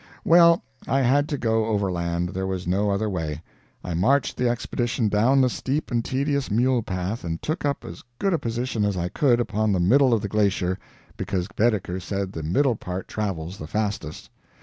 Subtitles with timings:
[0.25, 3.43] Well, I had to go overland there was no other way.
[3.83, 8.01] I marched the Expedition down the steep and tedious mule path and took up as
[8.17, 10.79] good a position as I could upon the middle of the glacier
[11.17, 14.31] because Baedeker said the middle part travels the fastest.